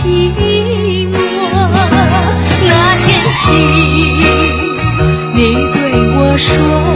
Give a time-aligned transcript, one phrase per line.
[0.00, 0.06] 寂
[1.08, 1.14] 寞。
[2.68, 2.72] 那
[3.04, 3.52] 天起，
[5.34, 5.38] 你
[5.72, 5.76] 对
[6.16, 6.89] 我说。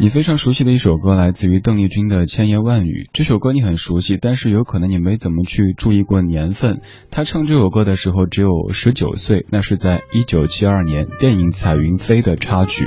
[0.00, 3.08] 你非常熟悉的一首歌，来自于邓丽君的《千言万语》。
[3.12, 6.80] 这首歌你很熟悉，但是有可能你没怎么去注意过年份。
[7.10, 12.86] 她唱这首歌的时候只有十九岁，那是在一九七二年电影《彩云飞》的插曲。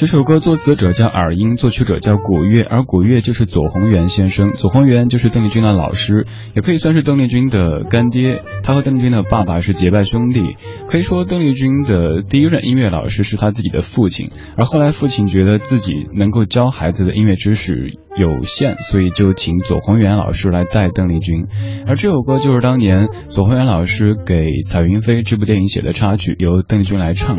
[0.00, 4.54] 这首歌作词者叫尔英，作曲者叫古月，而古月就是左宏元先生。
[4.54, 8.40] 左宏元就是邓丽君的老师，也可以算是邓丽君的干爹。
[8.62, 10.56] 他和邓丽君的爸爸是结拜兄弟。
[10.88, 14.30] 可以说，邓丽君的第一任音乐老师是他自己的父亲。
[14.56, 21.46] 而后来，父亲觉得自己能够教孩子的音乐知识有限，所以就请左宏元老师来带邓丽君。
[21.86, 27.38] 而这首歌就是当年左宏元老师给《彩云飞》这部电影写的插曲，由邓丽君来唱。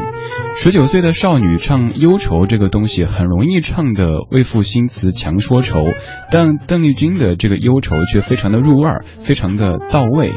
[0.56, 5.80] 十九岁的少女唱忧愁这个东西很容易唱的为赋新词强说愁，
[6.32, 10.32] 但邓丽君的这个忧愁却非常的入味儿，非常的到位。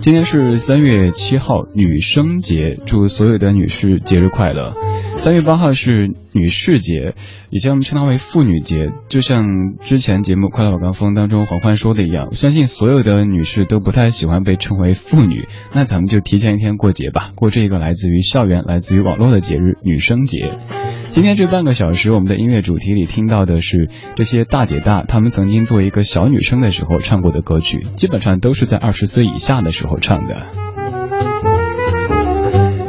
[0.00, 4.74] 今天是三月七号女生节，祝所有的女士节日快乐。
[5.22, 7.14] 三月八号是女士节，
[7.48, 8.90] 以前我们称它为妇女节。
[9.08, 15.46] 就像之前节目《快乐晚高峰》当中黄欢说的一样，相信所有的女士都不太喜欢被称为妇女。
[15.72, 20.50] 那咱们就提前一天过节吧，过这个来自于校园、来自于网络的节日——女生节。
[21.10, 30.71] 今天这半个小时，我们的音乐主题里听到的是这些大姐大她们曾经做一个小女生的时候唱过的歌曲，基本上都是在二十岁以下的时候唱的。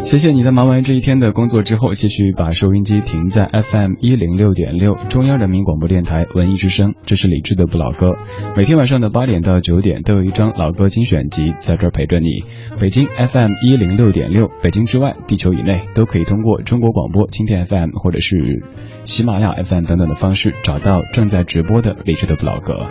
[0.03, 6.93] 谢谢你在忙完这一天的工作之后，继续把收音机停在 FM 一零六点六中央人民广播电台文艺之声。
[7.03, 8.15] 这是李志的不老歌，
[8.55, 12.43] 每天晚上的八点到九点都有一张老歌精选集在这儿陪着你。
[12.79, 18.61] 北京 FM 一零六点六，北京之外，地球以内都可以通过中国广播、蜻蜓 FM 或者是
[19.05, 22.85] 喜马拉雅 FM 等等的方式找到正在直播的李志的不老歌。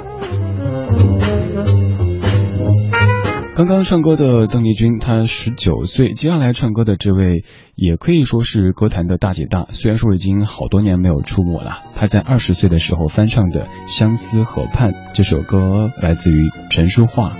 [3.55, 6.15] 刚刚唱歌的邓丽君，她十九岁。
[6.15, 7.45] 接下来唱歌的这位，
[7.75, 9.67] 也可以说是歌坛的大姐大。
[9.69, 17.35] 虽然说已经好多年没有出没了，她在二十岁的时候翻唱的《相思河畔》这首歌，来自于陈淑桦。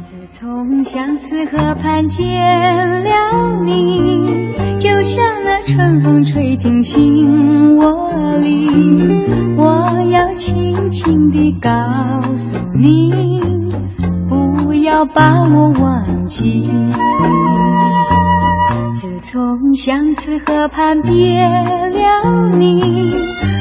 [0.00, 2.24] 自从相思河畔见
[3.04, 4.54] 了你。
[4.80, 8.66] 就像那春风吹进心窝里。
[9.56, 13.10] 我要轻轻地告诉你，
[14.88, 16.72] 要把我忘记。
[18.94, 23.14] 自从相思河畔别了你，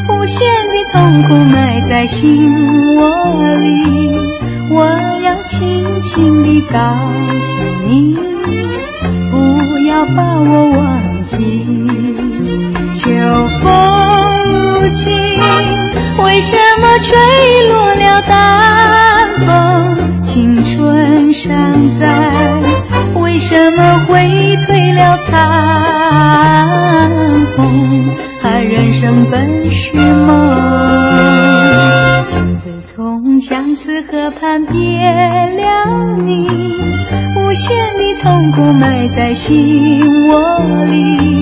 [0.10, 3.10] 无限的痛苦埋在心窝
[3.58, 4.18] 里。
[4.72, 4.86] 我
[5.22, 8.16] 要轻轻地告诉你，
[9.30, 11.68] 不要把我忘记。
[12.96, 13.12] 秋
[13.60, 13.66] 风
[14.54, 15.12] 无情，
[16.24, 17.18] 为什么吹
[17.70, 19.17] 落了淡
[23.68, 25.36] 怎么会退了残
[27.58, 28.16] 红？
[28.64, 30.56] 人生本是梦。
[32.58, 35.86] 自从相思河畔别了
[36.24, 36.48] 你，
[37.36, 41.37] 无限的痛苦埋在心窝里。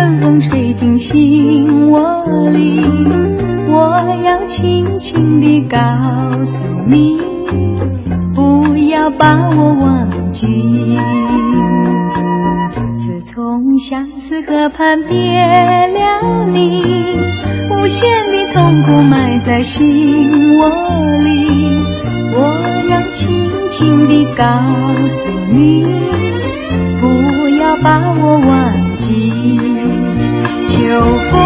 [0.00, 2.80] 春风吹进心窝里。
[3.68, 5.78] 我要轻轻地告
[6.42, 7.18] 诉你，
[8.34, 10.96] 不要把我忘记。
[12.96, 16.82] 自从相思河畔别了你，
[17.68, 20.66] 无限的痛苦埋在心窝
[21.18, 21.76] 里。
[22.32, 23.50] 我要轻。
[23.70, 24.44] 轻地告
[25.08, 25.84] 诉你，
[27.00, 28.59] 不要把我忘。
[30.90, 30.96] 秋
[31.30, 31.38] 风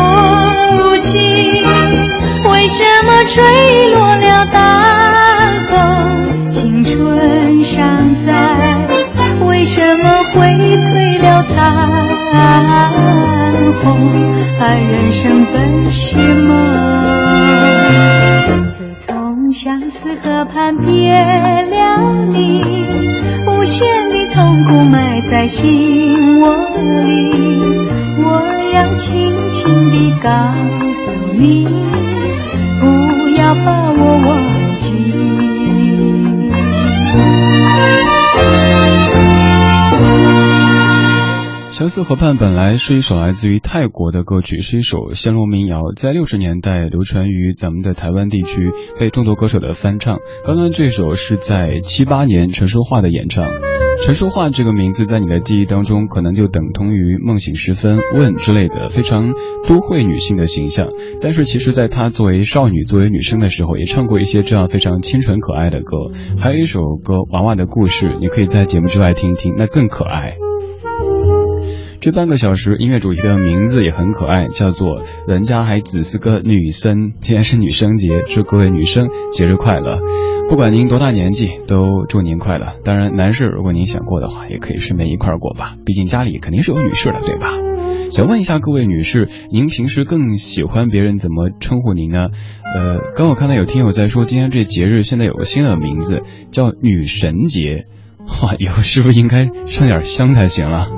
[0.78, 1.20] 无情，
[2.50, 6.48] 为什么吹落了淡风？
[6.50, 7.84] 青春尚
[8.24, 8.32] 在，
[9.46, 11.60] 为什么会褪了残
[13.82, 13.84] 红？
[14.58, 16.48] 人生本是梦。
[18.72, 22.00] 自从相思河畔别了
[22.30, 22.64] 你，
[23.46, 26.56] 无限的痛苦埋在心窝
[27.04, 27.60] 里。
[28.26, 28.40] 我
[28.98, 30.30] 轻轻地告
[30.94, 31.64] 诉你，
[32.80, 34.94] 不要把我忘记。
[41.70, 50.18] 相思河畔本来是一首来自于泰国的歌曲，是一首暹罗民谣，在六十年代流传于咱们的台湾地区，被众多歌手的翻唱。
[50.46, 53.44] 刚刚这首是在七八年陈淑桦的演唱。
[54.02, 59.32] 陈淑桦这个名字在你的记忆当中，可能就等同于梦醒时分、问之类的非常
[59.66, 60.88] 都会女性的形象。
[61.22, 66.10] 但是其实，在她作为少女、作为女生的时候，也唱过一些这样非常清纯可爱的歌。
[66.38, 70.34] 还有一首歌《娃娃的故事》，你可以在节目之外听听，那更可爱。
[72.00, 77.14] 这半个小时音乐主题的名字也很可爱，叫做“人家还只是个女生”。
[77.20, 79.98] 既然是女生节，祝各位女生节日快乐！
[80.48, 82.74] 不管您多大年纪，都祝您快乐。
[82.84, 85.76] 当然，男士如果您想过的话，也可以顺便一块过吧。
[85.84, 87.52] 毕竟家里肯定是有女士的，对吧？
[88.10, 92.28] 想问一下各位女士，您平时更喜欢别人怎么称呼您呢？
[92.62, 96.22] 呃，刚我看到有听友在说，今天这节日现在有个新的名字，
[96.52, 97.86] 叫女神节。
[98.42, 100.88] 哇，以后是不是应该上点香才行了？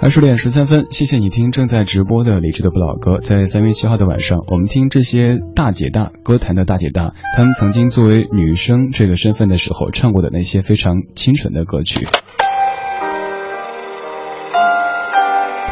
[0.00, 3.18] 二十点十三分，谢谢你听正在直播的李智的不老歌。
[3.20, 12.06] 在三月七号的晚上，我们听这些大姐大歌坛的大姐大，她们曾经作为女生这个身份的时候唱过的那些非常清纯的歌曲。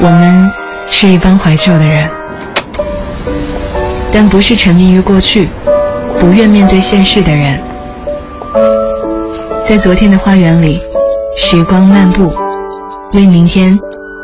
[0.01, 0.51] 我们
[0.89, 2.11] 是一帮怀旧的人，
[4.11, 5.49] 但不是沉迷于过去、
[6.19, 7.63] 不愿面对现实的人。
[9.65, 10.81] 在昨天的花园里，
[11.37, 12.29] 时光漫步，
[13.15, 13.79] 为明天。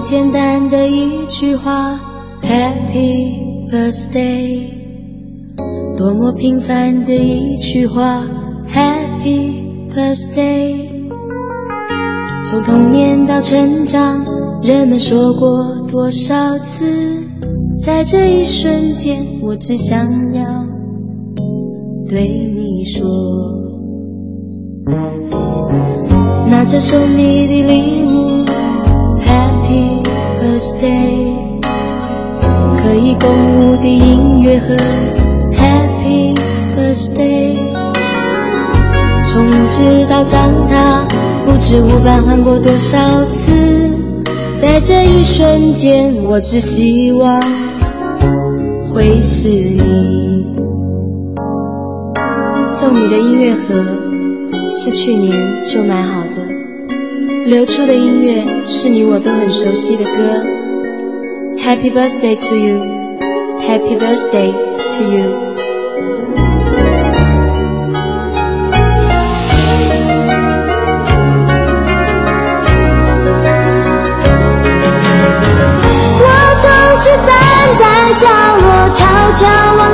[0.00, 2.00] 简单的一句话
[2.42, 4.68] ，Happy Birthday。
[5.98, 8.24] 多么平凡的一句话
[8.68, 10.88] ，Happy birthday。
[12.44, 14.24] 从童年到成长，
[14.62, 17.22] 人们说过多少次，
[17.84, 20.64] 在这一瞬间，我只想要
[22.08, 23.06] 对你说，
[26.48, 28.29] 拿着送你的礼物
[30.80, 31.60] day，
[32.82, 33.28] 可以共
[33.60, 34.74] 舞的音乐和
[35.52, 36.34] Happy
[36.74, 37.54] birthday，
[39.24, 41.06] 从知道长大。
[41.44, 43.52] 不知无伴换过多少次，
[44.60, 47.40] 在这一瞬间，我只希望
[48.92, 50.44] 会是你。
[52.78, 53.84] 送你的音乐盒
[54.70, 56.46] 是去年就买好的，
[57.46, 60.69] 流出的音乐是你我都很熟悉的歌。
[61.70, 62.78] Happy birthday to you,
[63.60, 65.50] Happy birthday to you。
[79.36, 79.46] 角
[79.76, 79.89] 落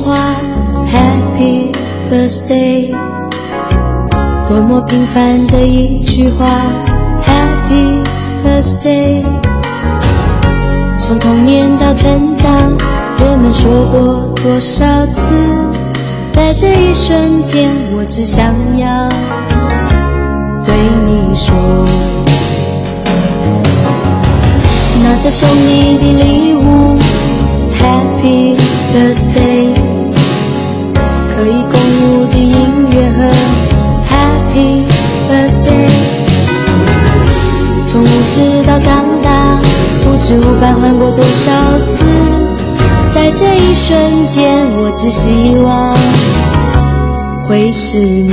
[0.00, 0.16] 话
[0.86, 1.72] ，Happy
[2.10, 2.94] Birthday。
[4.48, 6.46] 多么平凡的一句话
[7.22, 8.02] ，Happy
[8.44, 9.24] Birthday。
[10.98, 12.52] 从童年到成长，
[13.18, 15.34] 人们说过多少次，
[16.32, 18.44] 在这一瞬间，我只想
[18.78, 19.08] 要
[20.64, 20.74] 对
[21.06, 21.56] 你说，
[25.02, 26.49] 拿着送你的礼
[41.16, 41.50] 多少
[41.80, 42.04] 次，
[43.14, 45.96] 在这一瞬间，我只希望
[47.46, 48.32] 会是你。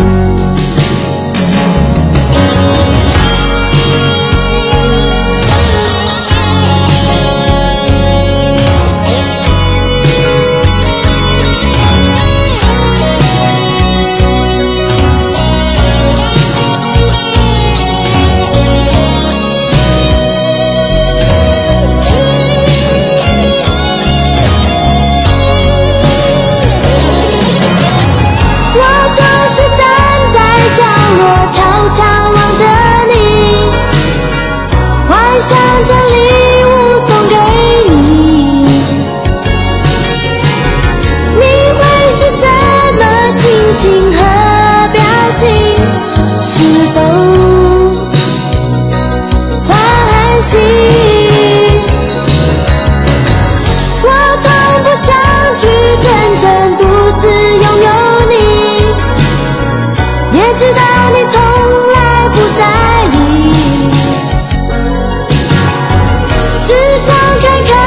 [67.07, 67.86] 想看看。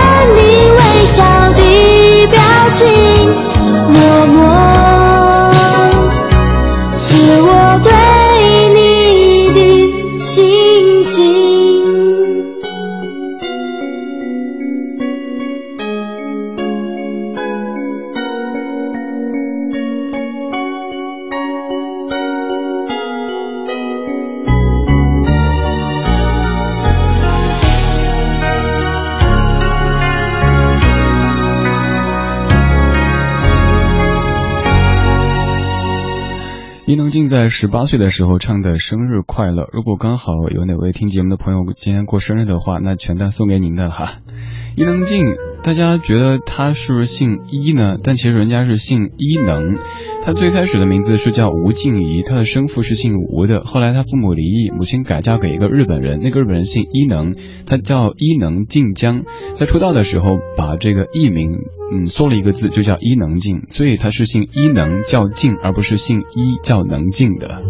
[37.60, 44.22] 十八岁的时候唱的生日快乐，如果刚好有哪位听节目的朋友今天过生日的话，那全单送给您的哈。
[44.78, 45.22] 伊能静，
[45.62, 47.98] 大家觉得他是不是姓伊呢？
[48.02, 49.76] 但其实人家是姓伊能。
[50.24, 53.62] 他最开始的名字是叫吴静怡，他的生父是姓吴的。
[53.62, 57.36] 后来他父母离异，母亲改嫁给一个日本人，那个日本人姓伊能，
[57.66, 59.24] 他叫伊能静江。
[59.52, 61.58] 在出道的时候，把这个艺名
[61.92, 67.62] 嗯缩了一个字，就叫伊能静，所以他是姓伊能叫静，而不是姓伊叫能静的。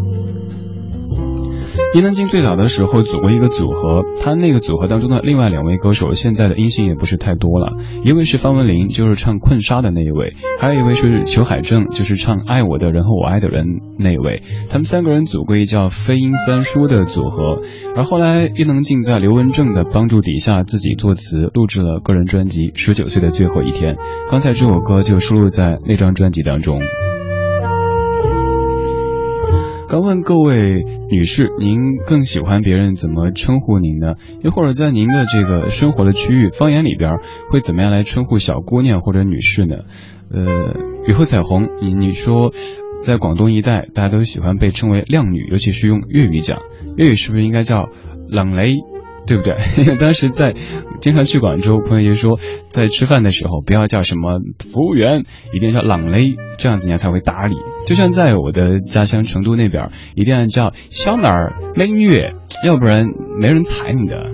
[1.93, 7.73] 伊能静最早的时候组过一个组合，他那个组合当中的另外两位歌手，现在的音信也不是太多了。
[8.05, 10.29] 一位是方文琳，就是唱《困沙》的那一位；
[10.61, 13.65] 还有一位是裘海正，就是唱《爱我的人和我爱的人》
[13.99, 14.43] 那一位。
[14.69, 17.61] 他们三个人组过一叫“飞鹰三叔”的组合。
[17.97, 23.95] 而后来，伊能静在刘文正的帮助底下，自己作词录制了个人专辑《十九岁的最后一天》。
[24.31, 26.81] 刚才这首歌就收录在那张专辑当中。
[29.91, 34.15] 刚问各位女士，您更喜欢别人怎么称呼您呢？
[34.41, 37.19] 又或者在您的这个生活的区域方言里边，
[37.51, 39.79] 会怎么样来称呼小姑娘或者女士呢？
[40.31, 40.77] 呃，
[41.09, 42.53] 雨后彩虹，你你说，
[43.03, 46.61] 在广东一带，大家都喜欢被称为靓女，尤其是用粤语讲，
[46.97, 47.89] 粤语是不是应该叫
[48.29, 48.77] 冷雷？
[49.27, 49.55] 对不对？
[49.79, 50.55] 因 为当时在
[51.01, 55.23] 经常去广州，朋友就说，在吃饭的时候不要叫什么服务员，
[55.55, 57.55] 一定要叫朗雷，这样子人家才会搭理。
[57.87, 62.21] 就像在我的家乡成都那边，一定要叫小哪儿美女，
[62.65, 63.07] 要不然
[63.39, 64.31] 没人睬你的。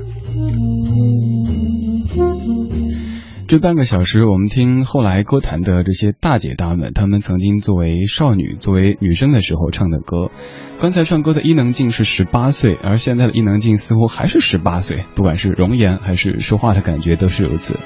[3.49, 10.33] 这半个小时，我们听后来歌坛的这些大姐大们，她们曾经作为少女、作为女生的时候唱的歌。
[10.81, 17.79] 刚才唱歌的伊能静是十八岁，而现在的伊能静似乎还是十八岁，不管是容颜还是说话的感觉都是如此。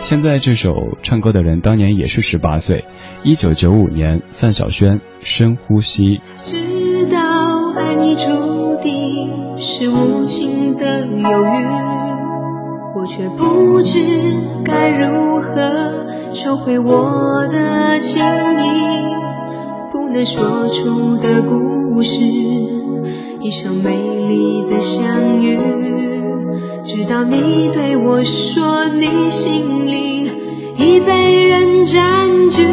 [0.00, 2.84] 现在这首唱歌的人当年也是十八岁，
[3.24, 6.18] 一九九五年，范晓萱《深呼吸》。
[6.44, 12.05] 知道爱你注定是无情的犹豫。
[12.98, 14.00] 我却不知
[14.64, 18.24] 该如何收回我的情意，
[19.92, 23.90] 不能说出的故事，一场美
[24.26, 25.58] 丽的相遇，
[26.84, 30.30] 直到你对我说你心里
[30.78, 32.64] 已被人占据，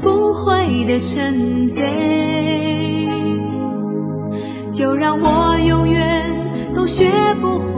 [0.00, 1.86] 不会的沉醉
[4.72, 7.72] 就让我永远都学不会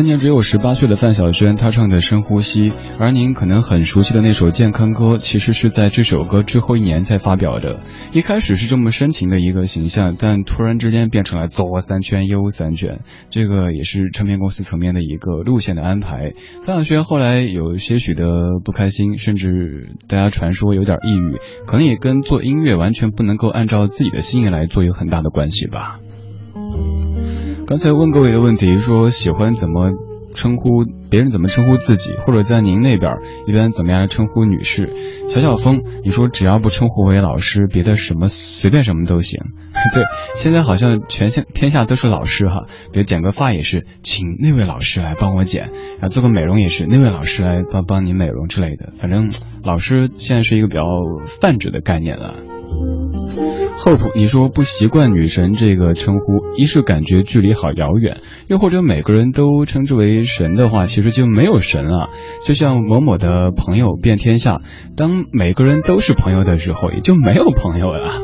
[0.00, 7.80] 当年只有十八岁的范晓萱，她唱的《深呼吸》，而您可能很熟悉的那首《健康歌》，其实是在这首歌之后一年才发表的。
[8.14, 16.32] 一开始是这么深情的一个形象，但突然之间变成了左三圈右三圈，这个也是唱片公司层面的一个路线的安排。
[16.62, 18.24] 范晓萱后来有些许的
[18.64, 21.36] 不开心，甚至大家传说有点抑郁，
[21.66, 26.00] 可能也跟做音乐完全不能够按照自己的心意来做有很大的关系吧。
[27.70, 29.92] 刚才问各位的问题，说喜欢怎么
[30.34, 34.92] 称呼别人，怎么称呼自己，或者在您那边一般怎么样称呼女士？
[35.28, 39.40] 小小风，你说只要不称呼为老师，别的什么随便什么都行。
[39.94, 40.02] 对，
[40.34, 48.92] 现在好像全天天下都是老师哈，比如剪个发也是请那位老师来帮我剪，啊做个美容也是那位老师来帮帮你美容之类的。
[48.98, 49.30] 反正
[49.62, 50.82] 老师现在是一个比较
[51.40, 52.34] 泛指的概念了。
[53.82, 62.10] Hope，你说不习惯女神这个称呼，一是感觉距离好遥远，又或者每个人都称之为神的话，其实就没有神了。
[62.44, 64.58] 就像某某的朋友遍天下，
[64.96, 68.20] 当每个人都是朋友的时候，也就没有朋友了。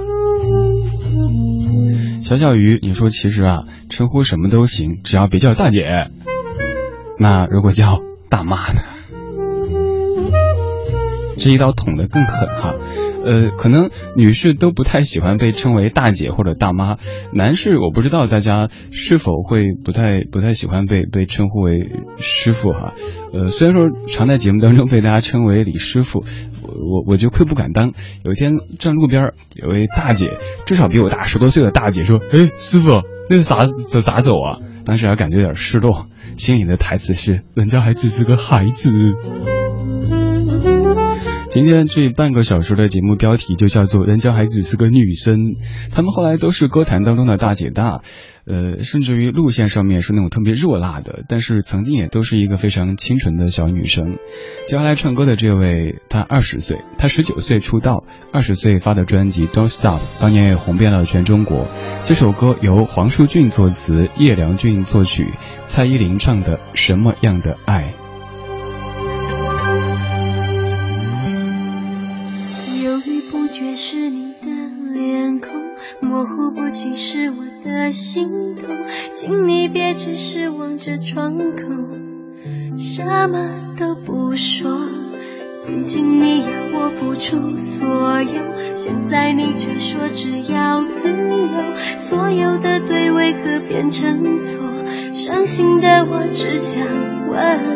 [2.20, 6.06] 小小鱼，你说其实啊，称呼什么都行，只要别叫大姐。
[7.18, 8.82] 那如果叫大妈呢？
[11.38, 12.74] 这一刀捅得更狠哈。
[13.26, 16.96] 呃，可能女士都不太喜欢被称为大姐或者大妈，
[17.32, 22.94] 男士我不知道大家是否会不太不太喜欢被被称呼为师傅哈。
[23.32, 26.24] 呃，虽然说常在节目当中被大家称为李师傅，
[26.62, 27.92] 我我我就愧不敢当。
[28.24, 38.92] 有一天站路边有位大姐，至少比我大十多岁的大姐说：“哎，师傅，那个啥走咋走啊？”当时还感觉有点失落，心里的台词是：“人家还只是个孩子。”
[41.48, 45.54] 今天这半个小时的节目标题就叫做“人家还只是个女生”，
[45.90, 48.02] 他们后来都是歌坛当中的大姐大，
[48.46, 54.18] 呃，甚至于路线上面是那种特别热辣的，但是曾经也都是一个非常清纯的小女生。
[54.66, 61.68] 接下来唱歌的这位，她二十岁，她十九岁出道，二十岁发的专辑《Don't Stop》，当年也红遍了全中国。
[62.04, 65.26] 这首歌由黄舒骏作词，叶良俊作曲，
[65.66, 67.94] 蔡依林唱的《什么样的爱》。
[94.02, 94.66] 何变成错？
[95.12, 96.80] 伤心的我只想
[97.28, 97.75] 问，